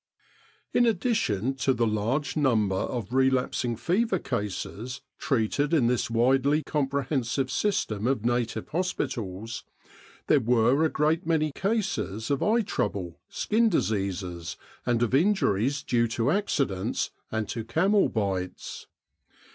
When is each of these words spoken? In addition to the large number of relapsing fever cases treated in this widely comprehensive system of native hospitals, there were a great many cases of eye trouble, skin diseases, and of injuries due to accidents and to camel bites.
In 0.73 0.87
addition 0.87 1.53
to 1.57 1.75
the 1.75 1.85
large 1.85 2.35
number 2.35 2.73
of 2.75 3.13
relapsing 3.13 3.75
fever 3.75 4.17
cases 4.17 5.01
treated 5.19 5.75
in 5.75 5.85
this 5.85 6.09
widely 6.09 6.63
comprehensive 6.63 7.51
system 7.51 8.07
of 8.07 8.25
native 8.25 8.69
hospitals, 8.69 9.63
there 10.25 10.39
were 10.39 10.83
a 10.83 10.89
great 10.89 11.27
many 11.27 11.51
cases 11.51 12.31
of 12.31 12.41
eye 12.41 12.61
trouble, 12.61 13.19
skin 13.29 13.69
diseases, 13.69 14.57
and 14.87 15.03
of 15.03 15.13
injuries 15.13 15.83
due 15.83 16.07
to 16.07 16.31
accidents 16.31 17.11
and 17.31 17.47
to 17.49 17.63
camel 17.63 18.09
bites. 18.09 18.87